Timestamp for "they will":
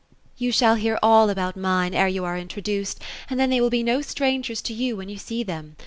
3.51-3.69